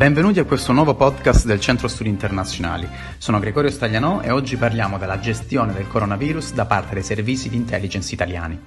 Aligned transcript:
Benvenuti 0.00 0.38
a 0.38 0.46
questo 0.46 0.72
nuovo 0.72 0.94
podcast 0.94 1.44
del 1.44 1.60
Centro 1.60 1.86
Studi 1.86 2.08
Internazionali. 2.08 2.88
Sono 3.18 3.38
Gregorio 3.38 3.68
Staglianò 3.68 4.22
e 4.22 4.30
oggi 4.30 4.56
parliamo 4.56 4.96
della 4.96 5.18
gestione 5.18 5.74
del 5.74 5.88
coronavirus 5.88 6.54
da 6.54 6.64
parte 6.64 6.94
dei 6.94 7.02
servizi 7.02 7.50
di 7.50 7.56
intelligence 7.56 8.14
italiani. 8.14 8.58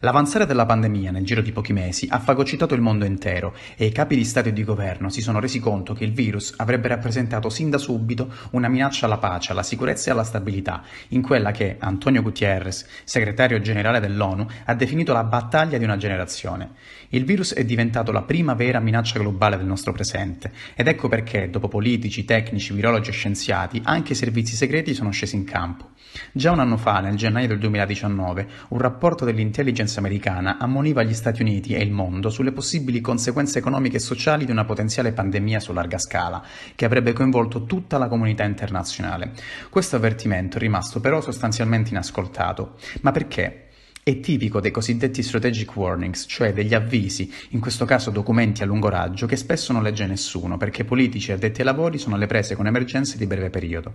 L'avanzare 0.00 0.44
della 0.44 0.66
pandemia 0.66 1.10
nel 1.10 1.24
giro 1.24 1.40
di 1.40 1.52
pochi 1.52 1.72
mesi 1.72 2.06
ha 2.10 2.18
fagocitato 2.18 2.74
il 2.74 2.82
mondo 2.82 3.06
intero 3.06 3.54
e 3.76 3.86
i 3.86 3.92
capi 3.92 4.14
di 4.14 4.24
Stato 4.24 4.50
e 4.50 4.52
di 4.52 4.62
governo 4.62 5.08
si 5.08 5.22
sono 5.22 5.40
resi 5.40 5.58
conto 5.58 5.94
che 5.94 6.04
il 6.04 6.12
virus 6.12 6.52
avrebbe 6.58 6.88
rappresentato 6.88 7.48
sin 7.48 7.70
da 7.70 7.78
subito 7.78 8.30
una 8.50 8.68
minaccia 8.68 9.06
alla 9.06 9.16
pace, 9.16 9.52
alla 9.52 9.62
sicurezza 9.62 10.10
e 10.10 10.12
alla 10.12 10.22
stabilità, 10.22 10.82
in 11.08 11.22
quella 11.22 11.50
che 11.50 11.76
Antonio 11.78 12.20
Gutierrez, 12.20 12.86
segretario 13.04 13.58
generale 13.62 13.98
dell'ONU, 13.98 14.46
ha 14.66 14.74
definito 14.74 15.14
la 15.14 15.24
battaglia 15.24 15.78
di 15.78 15.84
una 15.84 15.96
generazione. 15.96 16.72
Il 17.08 17.24
virus 17.24 17.54
è 17.54 17.64
diventato 17.64 18.12
la 18.12 18.22
prima 18.22 18.52
vera 18.52 18.80
minaccia 18.80 19.18
globale 19.18 19.56
del 19.56 19.64
nostro 19.64 19.92
presente 19.92 20.52
ed 20.74 20.88
ecco 20.88 21.08
perché, 21.08 21.48
dopo 21.48 21.68
politici, 21.68 22.26
tecnici, 22.26 22.74
virologi 22.74 23.08
e 23.08 23.14
scienziati, 23.14 23.80
anche 23.82 24.12
i 24.12 24.16
servizi 24.16 24.56
segreti 24.56 24.92
sono 24.92 25.10
scesi 25.10 25.36
in 25.36 25.44
campo. 25.44 25.94
Già 26.32 26.50
un 26.50 26.60
anno 26.60 26.76
fa, 26.76 27.00
nel 27.00 27.16
gennaio 27.16 27.48
del 27.48 27.58
2019, 27.58 28.46
un 28.68 28.78
rapporto 28.78 29.24
dell'intelligence 29.24 29.98
americana 29.98 30.58
ammoniva 30.58 31.02
gli 31.02 31.14
Stati 31.14 31.42
Uniti 31.42 31.74
e 31.74 31.82
il 31.82 31.90
mondo 31.90 32.30
sulle 32.30 32.52
possibili 32.52 33.00
conseguenze 33.00 33.58
economiche 33.58 33.96
e 33.96 34.00
sociali 34.00 34.44
di 34.44 34.50
una 34.50 34.64
potenziale 34.64 35.12
pandemia 35.12 35.60
su 35.60 35.72
larga 35.72 35.98
scala, 35.98 36.42
che 36.74 36.84
avrebbe 36.84 37.12
coinvolto 37.12 37.64
tutta 37.64 37.98
la 37.98 38.08
comunità 38.08 38.44
internazionale. 38.44 39.32
Questo 39.70 39.96
avvertimento 39.96 40.56
è 40.56 40.60
rimasto 40.60 41.00
però 41.00 41.20
sostanzialmente 41.20 41.90
inascoltato. 41.90 42.76
Ma 43.02 43.12
perché? 43.12 43.68
È 44.02 44.20
tipico 44.20 44.60
dei 44.60 44.70
cosiddetti 44.70 45.20
strategic 45.20 45.74
warnings, 45.74 46.26
cioè 46.28 46.52
degli 46.52 46.74
avvisi, 46.74 47.28
in 47.50 47.60
questo 47.60 47.84
caso 47.84 48.10
documenti 48.10 48.62
a 48.62 48.66
lungo 48.66 48.88
raggio, 48.88 49.26
che 49.26 49.34
spesso 49.34 49.72
non 49.72 49.82
legge 49.82 50.06
nessuno, 50.06 50.56
perché 50.56 50.84
politici 50.84 51.32
e 51.32 51.34
addetti 51.34 51.60
ai 51.60 51.66
lavori 51.66 51.98
sono 51.98 52.14
alle 52.14 52.26
prese 52.26 52.54
con 52.54 52.68
emergenze 52.68 53.18
di 53.18 53.26
breve 53.26 53.50
periodo. 53.50 53.94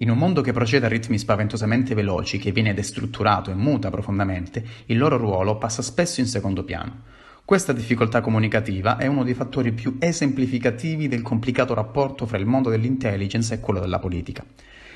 In 0.00 0.10
un 0.10 0.18
mondo 0.18 0.42
che 0.42 0.52
procede 0.52 0.84
a 0.84 0.90
ritmi 0.90 1.16
spaventosamente 1.16 1.94
veloci, 1.94 2.36
che 2.36 2.52
viene 2.52 2.74
destrutturato 2.74 3.50
e 3.50 3.54
muta 3.54 3.88
profondamente, 3.88 4.62
il 4.86 4.98
loro 4.98 5.16
ruolo 5.16 5.56
passa 5.56 5.80
spesso 5.80 6.20
in 6.20 6.26
secondo 6.26 6.64
piano. 6.64 7.04
Questa 7.46 7.72
difficoltà 7.72 8.20
comunicativa 8.20 8.98
è 8.98 9.06
uno 9.06 9.24
dei 9.24 9.32
fattori 9.32 9.72
più 9.72 9.96
esemplificativi 9.98 11.08
del 11.08 11.22
complicato 11.22 11.72
rapporto 11.72 12.26
fra 12.26 12.36
il 12.36 12.44
mondo 12.44 12.68
dell'intelligence 12.68 13.54
e 13.54 13.60
quello 13.60 13.80
della 13.80 13.98
politica. 13.98 14.44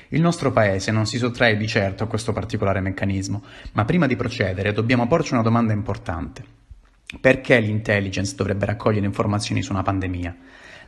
Il 0.09 0.21
nostro 0.21 0.51
paese 0.51 0.91
non 0.91 1.07
si 1.07 1.17
sottrae 1.17 1.57
di 1.57 1.67
certo 1.67 2.03
a 2.03 2.07
questo 2.07 2.31
particolare 2.31 2.79
meccanismo, 2.79 3.41
ma 3.71 3.85
prima 3.85 4.05
di 4.05 4.15
procedere 4.15 4.71
dobbiamo 4.71 5.07
porci 5.07 5.33
una 5.33 5.41
domanda 5.41 5.73
importante. 5.73 6.60
Perché 7.19 7.59
l'intelligence 7.59 8.35
dovrebbe 8.35 8.65
raccogliere 8.65 9.05
informazioni 9.05 9.61
su 9.61 9.73
una 9.73 9.83
pandemia? 9.83 10.35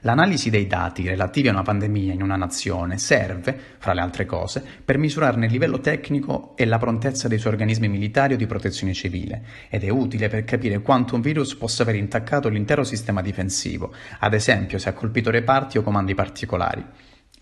L'analisi 0.05 0.49
dei 0.49 0.67
dati 0.67 1.07
relativi 1.07 1.47
a 1.47 1.52
una 1.52 1.61
pandemia 1.61 2.13
in 2.13 2.21
una 2.21 2.35
nazione 2.35 2.97
serve, 2.97 3.57
fra 3.77 3.93
le 3.93 4.02
altre 4.02 4.25
cose, 4.25 4.63
per 4.83 4.97
misurarne 4.97 5.45
il 5.45 5.51
livello 5.51 5.79
tecnico 5.79 6.55
e 6.57 6.66
la 6.66 6.77
prontezza 6.77 7.29
dei 7.29 7.38
suoi 7.38 7.53
organismi 7.53 7.88
militari 7.88 8.33
o 8.33 8.38
di 8.38 8.45
protezione 8.45 8.94
civile 8.94 9.45
ed 9.69 9.83
è 9.83 9.89
utile 9.89 10.27
per 10.27 10.44
capire 10.44 10.81
quanto 10.81 11.16
un 11.16 11.21
virus 11.21 11.55
possa 11.55 11.83
aver 11.83 11.95
intaccato 11.95 12.49
l'intero 12.49 12.83
sistema 12.83 13.21
difensivo, 13.21 13.94
ad 14.19 14.33
esempio 14.33 14.77
se 14.77 14.89
ha 14.89 14.94
colpito 14.94 15.29
reparti 15.29 15.77
o 15.77 15.83
comandi 15.83 16.13
particolari. 16.13 16.85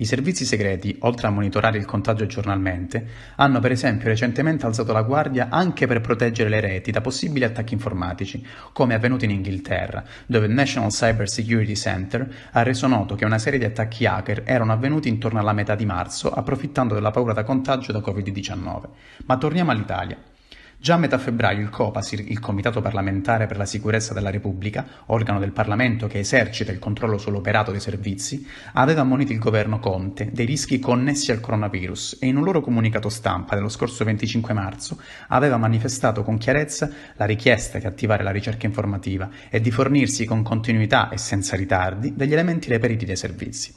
I 0.01 0.05
servizi 0.05 0.45
segreti, 0.45 0.95
oltre 1.01 1.27
a 1.27 1.29
monitorare 1.29 1.77
il 1.77 1.85
contagio 1.85 2.25
giornalmente, 2.25 3.05
hanno 3.35 3.59
per 3.59 3.69
esempio 3.69 4.07
recentemente 4.07 4.65
alzato 4.65 4.93
la 4.93 5.03
guardia 5.03 5.49
anche 5.51 5.85
per 5.85 6.01
proteggere 6.01 6.49
le 6.49 6.59
reti 6.59 6.89
da 6.89 7.01
possibili 7.01 7.45
attacchi 7.45 7.75
informatici, 7.75 8.43
come 8.73 8.93
è 8.93 8.97
avvenuto 8.97 9.25
in 9.25 9.29
Inghilterra, 9.29 10.03
dove 10.25 10.47
il 10.47 10.53
National 10.53 10.89
Cyber 10.89 11.29
Security 11.29 11.75
Center 11.75 12.27
ha 12.49 12.63
reso 12.63 12.87
noto 12.87 13.13
che 13.13 13.25
una 13.25 13.37
serie 13.37 13.59
di 13.59 13.65
attacchi 13.65 14.07
hacker 14.07 14.41
erano 14.43 14.71
avvenuti 14.71 15.07
intorno 15.07 15.37
alla 15.37 15.53
metà 15.53 15.75
di 15.75 15.85
marzo, 15.85 16.31
approfittando 16.31 16.95
della 16.95 17.11
paura 17.11 17.33
da 17.33 17.43
contagio 17.43 17.91
da 17.91 17.99
Covid-19. 17.99 18.81
Ma 19.25 19.37
torniamo 19.37 19.69
all'Italia. 19.69 20.17
Già 20.81 20.95
a 20.95 20.97
metà 20.97 21.19
febbraio 21.19 21.61
il 21.61 21.69
COPASIR, 21.69 22.31
il 22.31 22.39
Comitato 22.39 22.81
parlamentare 22.81 23.45
per 23.45 23.55
la 23.55 23.67
sicurezza 23.67 24.15
della 24.15 24.31
Repubblica, 24.31 24.83
organo 25.05 25.37
del 25.37 25.51
Parlamento 25.51 26.07
che 26.07 26.17
esercita 26.17 26.71
il 26.71 26.79
controllo 26.79 27.19
sull'operato 27.19 27.69
dei 27.69 27.79
servizi, 27.79 28.47
aveva 28.73 29.01
ammonito 29.01 29.31
il 29.31 29.37
governo 29.37 29.77
Conte 29.77 30.31
dei 30.33 30.47
rischi 30.47 30.79
connessi 30.79 31.31
al 31.31 31.39
coronavirus 31.39 32.17
e 32.19 32.25
in 32.25 32.37
un 32.37 32.43
loro 32.43 32.61
comunicato 32.61 33.09
stampa 33.09 33.53
dello 33.53 33.69
scorso 33.69 34.03
25 34.03 34.55
marzo 34.55 34.99
aveva 35.27 35.57
manifestato 35.57 36.23
con 36.23 36.39
chiarezza 36.39 36.89
la 37.15 37.25
richiesta 37.25 37.77
di 37.77 37.85
attivare 37.85 38.23
la 38.23 38.31
ricerca 38.31 38.65
informativa 38.65 39.29
e 39.51 39.61
di 39.61 39.69
fornirsi 39.69 40.25
con 40.25 40.41
continuità 40.41 41.09
e 41.09 41.19
senza 41.19 41.55
ritardi 41.55 42.15
degli 42.15 42.33
elementi 42.33 42.69
reperiti 42.69 43.05
dai 43.05 43.17
servizi. 43.17 43.71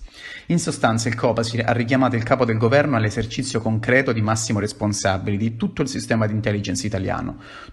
In 0.47 0.59
sostanza 0.59 1.11
il 1.11 1.17
Copasir 1.17 1.65
ha 1.67 1.73
richiamato 1.73 2.17
il 2.17 2.23
capo 2.23 2.47
del 2.47 2.57
governo 2.57 2.97
all'esercizio 2.97 3.61
concreto 3.61 4.11
di 4.13 4.23
massimo 4.23 4.59
responsabile 4.59 5.37
di 5.37 5.57
tutto 5.57 5.83
il 5.83 5.89
sistema 5.89 6.27
di 6.27 6.33
intelligence 6.33 6.87
italiano. 6.87 6.93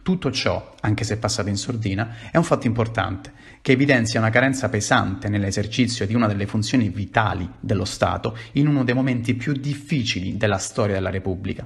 Tutto 0.02 0.32
ciò, 0.32 0.76
anche 0.82 1.04
se 1.04 1.18
passato 1.18 1.50
in 1.50 1.58
sordina, 1.58 2.16
è 2.32 2.38
un 2.38 2.44
fatto 2.44 2.68
importante, 2.68 3.32
che 3.62 3.74
evidenzia 3.74 4.20
una 4.20 4.30
carenza 4.30 4.70
pesante 4.70 5.30
nell'esercizio 5.30 6.06
di 6.06 6.16
una 6.16 6.28
delle 6.28 6.48
funzioni 6.48 6.90
vitali 6.90 7.50
dello 7.60 7.86
Stato 7.86 8.38
in 8.54 8.68
uno 8.68 8.84
dei 8.84 8.96
momenti 8.96 9.36
più 9.36 9.54
difficili 9.54 10.38
della 10.38 10.58
storia 10.58 10.96
della 10.96 11.10
Repubblica. 11.10 11.66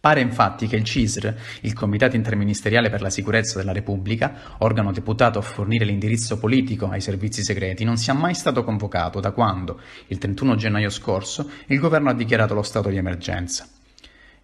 Pare 0.00 0.20
infatti 0.20 0.68
che 0.68 0.76
il 0.76 0.84
CISR, 0.84 1.34
il 1.62 1.72
Comitato 1.72 2.14
Interministeriale 2.14 2.88
per 2.88 3.02
la 3.02 3.10
Sicurezza 3.10 3.58
della 3.58 3.72
Repubblica, 3.72 4.54
organo 4.58 4.92
deputato 4.92 5.40
a 5.40 5.42
fornire 5.42 5.84
l'indirizzo 5.84 6.38
politico 6.38 6.88
ai 6.88 7.00
servizi 7.00 7.42
segreti, 7.42 7.82
non 7.82 7.96
sia 7.96 8.14
mai 8.14 8.34
stato 8.34 8.62
convocato 8.62 9.18
da 9.18 9.32
quando, 9.32 9.80
il 10.06 10.18
31 10.18 10.54
gennaio 10.54 10.90
scorso, 10.90 11.50
il 11.66 11.80
governo 11.80 12.10
ha 12.10 12.14
dichiarato 12.14 12.54
lo 12.54 12.62
stato 12.62 12.90
di 12.90 12.96
emergenza. 12.96 13.66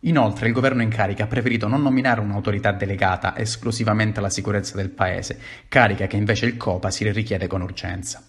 Inoltre 0.06 0.48
il 0.48 0.52
governo 0.52 0.82
in 0.82 0.90
carica 0.90 1.24
ha 1.24 1.26
preferito 1.26 1.66
non 1.66 1.80
nominare 1.80 2.20
un'autorità 2.20 2.72
delegata 2.72 3.36
esclusivamente 3.38 4.18
alla 4.18 4.28
sicurezza 4.28 4.76
del 4.76 4.90
Paese, 4.90 5.38
carica 5.66 6.06
che 6.06 6.16
invece 6.16 6.44
il 6.44 6.58
COPASIR 6.58 7.14
richiede 7.14 7.46
con 7.46 7.62
urgenza. 7.62 8.22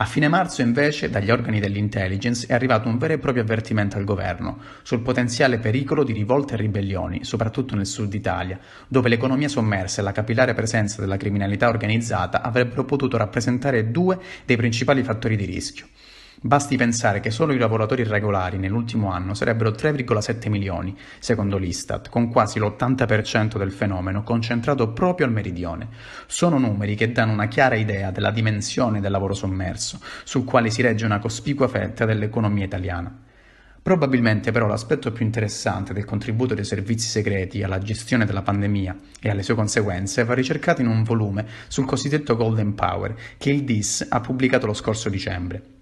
A 0.00 0.04
fine 0.04 0.28
marzo, 0.28 0.60
invece, 0.60 1.08
dagli 1.08 1.30
organi 1.30 1.60
dell'intelligence 1.60 2.46
è 2.46 2.52
arrivato 2.52 2.88
un 2.88 2.98
vero 2.98 3.14
e 3.14 3.18
proprio 3.18 3.42
avvertimento 3.42 3.96
al 3.96 4.04
governo 4.04 4.58
sul 4.82 5.00
potenziale 5.00 5.58
pericolo 5.58 6.04
di 6.04 6.12
rivolte 6.12 6.54
e 6.54 6.58
ribellioni, 6.58 7.24
soprattutto 7.24 7.74
nel 7.74 7.86
sud 7.86 8.12
Italia, 8.12 8.60
dove 8.86 9.08
l'economia 9.08 9.48
sommersa 9.48 10.00
e 10.00 10.04
la 10.04 10.12
capillare 10.12 10.52
presenza 10.52 11.00
della 11.00 11.16
criminalità 11.16 11.68
organizzata 11.68 12.42
avrebbero 12.42 12.84
potuto 12.84 13.16
rappresentare 13.16 13.90
due 13.90 14.18
dei 14.44 14.56
principali 14.56 15.02
fattori 15.02 15.36
di 15.36 15.46
rischio. 15.46 15.86
Basti 16.40 16.76
pensare 16.76 17.18
che 17.18 17.32
solo 17.32 17.52
i 17.52 17.58
lavoratori 17.58 18.02
irregolari 18.02 18.58
nell'ultimo 18.58 19.10
anno 19.10 19.34
sarebbero 19.34 19.70
3,7 19.70 20.48
milioni, 20.48 20.96
secondo 21.18 21.58
l'Istat, 21.58 22.08
con 22.10 22.30
quasi 22.30 22.60
l'80% 22.60 23.58
del 23.58 23.72
fenomeno 23.72 24.22
concentrato 24.22 24.92
proprio 24.92 25.26
al 25.26 25.32
meridione. 25.32 25.88
Sono 26.26 26.58
numeri 26.58 26.94
che 26.94 27.10
danno 27.10 27.32
una 27.32 27.48
chiara 27.48 27.74
idea 27.74 28.12
della 28.12 28.30
dimensione 28.30 29.00
del 29.00 29.10
lavoro 29.10 29.34
sommerso, 29.34 29.98
sul 30.22 30.44
quale 30.44 30.70
si 30.70 30.80
regge 30.80 31.04
una 31.04 31.18
cospicua 31.18 31.66
fetta 31.66 32.04
dell'economia 32.04 32.66
italiana. 32.66 33.12
Probabilmente 33.82 34.52
però 34.52 34.68
l'aspetto 34.68 35.10
più 35.10 35.24
interessante 35.24 35.92
del 35.92 36.04
contributo 36.04 36.54
dei 36.54 36.64
servizi 36.64 37.08
segreti 37.08 37.64
alla 37.64 37.78
gestione 37.78 38.24
della 38.24 38.42
pandemia 38.42 38.96
e 39.20 39.28
alle 39.28 39.42
sue 39.42 39.56
conseguenze 39.56 40.22
va 40.22 40.34
ricercato 40.34 40.82
in 40.82 40.86
un 40.86 41.02
volume 41.02 41.44
sul 41.66 41.84
cosiddetto 41.84 42.36
Golden 42.36 42.74
Power 42.74 43.16
che 43.36 43.50
il 43.50 43.64
DIS 43.64 44.06
ha 44.08 44.20
pubblicato 44.20 44.66
lo 44.66 44.74
scorso 44.74 45.08
dicembre. 45.08 45.77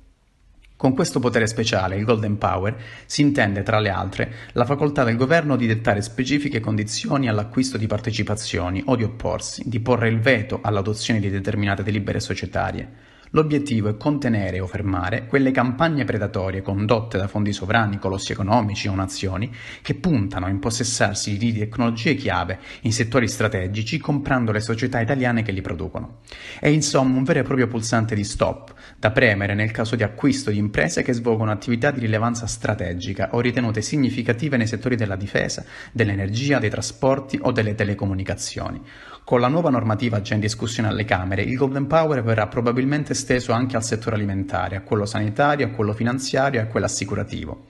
Con 0.77 0.93
questo 0.93 1.21
potere 1.21 1.47
speciale, 1.47 1.97
il 1.97 2.05
Golden 2.05 2.37
Power, 2.37 2.77
si 3.07 3.23
intende, 3.23 3.63
tra 3.63 3.81
le 3.81 3.89
altre, 3.89 4.33
la 4.53 4.67
facoltà 4.67 5.05
del 5.05 5.17
governo 5.17 5.57
di 5.57 5.67
dettare 5.67 6.03
specifiche 6.03 6.61
condizioni 6.61 7.29
all'acquisto 7.29 7.79
di 7.79 7.87
partecipazioni 7.87 8.83
o 8.85 8.95
di 8.95 9.03
opporsi, 9.03 9.63
di 9.67 9.81
porre 9.81 10.11
il 10.11 10.21
veto 10.21 10.61
all'adozione 10.63 11.19
di 11.19 11.31
determinate 11.31 11.83
delibere 11.83 12.21
societarie. 12.21 13.16
L'obiettivo 13.37 13.91
è 13.91 13.99
contenere 13.99 14.61
o 14.61 14.67
fermare 14.67 15.27
quelle 15.27 15.51
campagne 15.51 16.05
predatorie 16.05 16.63
condotte 16.63 17.19
da 17.19 17.29
fondi 17.29 17.53
sovrani, 17.53 17.99
colossi 17.99 18.33
economici 18.33 18.89
o 18.89 18.95
nazioni 18.95 19.55
che 19.83 19.95
puntano 19.95 20.47
a 20.47 20.49
impossessarsi 20.49 21.37
di 21.37 21.53
tecnologie 21.53 22.15
chiave 22.15 22.59
in 22.83 22.95
settori 22.95 23.29
strategici 23.29 23.99
comprando 23.99 24.53
le 24.53 24.61
società 24.61 25.01
italiane 25.01 25.43
che 25.43 25.53
li 25.53 25.61
producono. 25.61 26.21
È 26.59 26.69
insomma 26.69 27.19
un 27.19 27.25
vero 27.25 27.41
e 27.41 27.43
proprio 27.43 27.67
pulsante 27.67 28.15
di 28.15 28.25
stop 28.25 28.73
da 28.99 29.11
premere 29.11 29.53
nel 29.53 29.71
caso 29.71 29.97
di 29.97 30.03
acquisto 30.03 30.51
di 30.51 30.57
imprese 30.57 31.03
che 31.03 31.13
svolgono 31.13 31.51
attività 31.51 31.91
di 31.91 32.01
rilevanza 32.01 32.47
strategica 32.47 33.29
o 33.33 33.41
ritenute 33.41 33.83
significative 33.83 34.57
nei 34.57 34.67
settori 34.67 34.97
della 34.97 35.15
difesa, 35.15 35.63
dell'energia, 35.93 36.59
dei 36.59 36.71
trasporti 36.71 37.39
o 37.43 37.53
delle 37.53 37.75
telecomunicazioni. 37.75 38.81
Con 39.27 39.41
la 39.41 39.49
nuova 39.49 39.71
normativa 39.71 40.21
già 40.21 40.35
in 40.35 40.41
discussione 40.41 40.89
alle 40.89 41.05
Camere, 41.05 41.43
il 41.43 41.57
Golden 41.57 41.89
Power 41.89 42.23
verrà 42.23 42.47
probabilmente 42.47 43.11
esteso 43.11 43.51
anche 43.51 43.75
al 43.75 43.83
settore 43.83 44.15
alimentare, 44.15 44.77
a 44.77 44.83
quello 44.83 45.05
sanitario, 45.05 45.67
a 45.67 45.71
quello 45.71 45.93
finanziario 45.95 46.61
e 46.61 46.63
a 46.63 46.67
quello 46.69 46.87
assicurativo. 46.87 47.67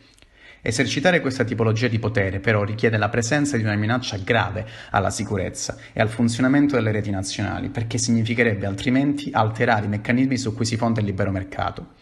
Esercitare 0.61 1.23
questa 1.23 1.45
tipologia 1.45 1.89
di 1.89 1.99
potere 1.99 2.41
però 2.41 2.63
richiede 2.63 2.99
la 2.99 3.09
presenza 3.09 3.57
di 3.57 3.63
una 3.63 3.75
minaccia 3.75 4.19
grave 4.19 4.67
alla 4.91 5.09
sicurezza 5.09 5.79
e 5.95 6.01
al 6.03 6.11
funzionamento 6.11 6.75
delle 6.75 6.93
reti 6.93 7.09
nazionali, 7.09 7.71
perché 7.71 7.97
significherebbe 7.97 8.67
altrimenti 8.67 9.31
alterare 9.33 9.87
i 9.87 9.89
meccanismi 9.89 10.37
su 10.37 10.55
cui 10.55 10.67
si 10.67 10.77
fonda 10.77 11.01
il 11.01 11.07
libero 11.07 11.31
mercato. 11.31 11.95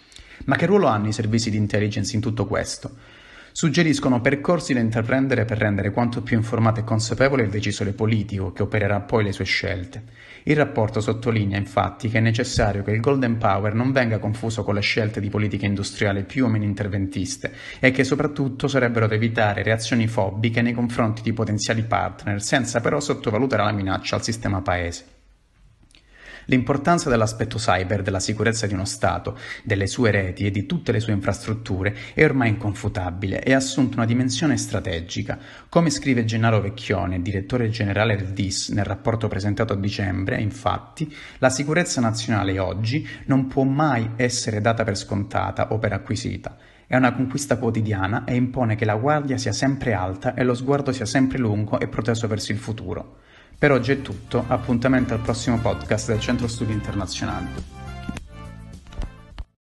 Ma 0.46 0.56
che 0.56 0.66
ruolo 0.66 0.88
hanno 0.88 1.06
i 1.06 1.12
servizi 1.12 1.48
di 1.48 1.58
intelligence 1.58 2.16
in 2.16 2.20
tutto 2.20 2.44
questo? 2.44 2.90
Suggeriscono 3.56 4.20
percorsi 4.20 4.74
da 4.74 4.80
intraprendere 4.80 5.44
per 5.44 5.58
rendere 5.58 5.92
quanto 5.92 6.22
più 6.22 6.36
informato 6.36 6.80
e 6.80 6.82
consapevole 6.84 7.44
il 7.44 7.50
decisore 7.50 7.92
politico 7.92 8.50
che 8.50 8.62
opererà 8.62 8.98
poi 9.02 9.22
le 9.22 9.30
sue 9.30 9.44
scelte. 9.44 10.02
Il 10.42 10.56
rapporto 10.56 11.00
sottolinea 11.00 11.56
infatti 11.56 12.08
che 12.08 12.18
è 12.18 12.20
necessario 12.20 12.82
che 12.82 12.90
il 12.90 12.98
Golden 12.98 13.38
Power 13.38 13.72
non 13.72 13.92
venga 13.92 14.18
confuso 14.18 14.64
con 14.64 14.74
le 14.74 14.80
scelte 14.80 15.20
di 15.20 15.28
politica 15.28 15.66
industriale 15.66 16.24
più 16.24 16.46
o 16.46 16.48
meno 16.48 16.64
interventiste 16.64 17.52
e 17.78 17.92
che 17.92 18.02
soprattutto 18.02 18.66
sarebbero 18.66 19.06
da 19.06 19.14
evitare 19.14 19.62
reazioni 19.62 20.08
fobiche 20.08 20.60
nei 20.60 20.72
confronti 20.72 21.22
di 21.22 21.32
potenziali 21.32 21.84
partner 21.84 22.42
senza 22.42 22.80
però 22.80 22.98
sottovalutare 22.98 23.62
la 23.62 23.70
minaccia 23.70 24.16
al 24.16 24.24
sistema 24.24 24.62
paese. 24.62 25.13
L'importanza 26.46 27.08
dell'aspetto 27.08 27.58
cyber 27.58 28.02
della 28.02 28.20
sicurezza 28.20 28.66
di 28.66 28.74
uno 28.74 28.84
Stato, 28.84 29.38
delle 29.62 29.86
sue 29.86 30.10
reti 30.10 30.44
e 30.46 30.50
di 30.50 30.66
tutte 30.66 30.92
le 30.92 31.00
sue 31.00 31.12
infrastrutture 31.12 31.96
è 32.12 32.24
ormai 32.24 32.50
inconfutabile 32.50 33.42
e 33.42 33.54
ha 33.54 33.56
assunto 33.56 33.96
una 33.96 34.06
dimensione 34.06 34.56
strategica. 34.56 35.38
Come 35.68 35.90
scrive 35.90 36.24
Gennaro 36.24 36.60
Vecchione, 36.60 37.22
direttore 37.22 37.70
generale 37.70 38.16
del 38.16 38.32
DIS, 38.32 38.70
nel 38.70 38.84
rapporto 38.84 39.28
presentato 39.28 39.72
a 39.72 39.76
dicembre, 39.76 40.40
infatti, 40.40 41.12
la 41.38 41.50
sicurezza 41.50 42.00
nazionale 42.00 42.58
oggi 42.58 43.06
non 43.26 43.46
può 43.46 43.62
mai 43.62 44.10
essere 44.16 44.60
data 44.60 44.84
per 44.84 44.96
scontata 44.96 45.72
o 45.72 45.78
per 45.78 45.92
acquisita. 45.92 46.56
È 46.86 46.96
una 46.96 47.14
conquista 47.14 47.56
quotidiana 47.56 48.24
e 48.24 48.34
impone 48.34 48.76
che 48.76 48.84
la 48.84 48.96
guardia 48.96 49.38
sia 49.38 49.52
sempre 49.52 49.94
alta 49.94 50.34
e 50.34 50.44
lo 50.44 50.54
sguardo 50.54 50.92
sia 50.92 51.06
sempre 51.06 51.38
lungo 51.38 51.80
e 51.80 51.88
proteso 51.88 52.28
verso 52.28 52.52
il 52.52 52.58
futuro. 52.58 53.22
Per 53.64 53.72
oggi 53.72 53.92
è 53.92 54.02
tutto, 54.02 54.44
appuntamento 54.46 55.14
al 55.14 55.20
prossimo 55.20 55.58
podcast 55.58 56.08
del 56.08 56.20
Centro 56.20 56.46
Studi 56.48 56.74
Internazionali. 56.74 57.46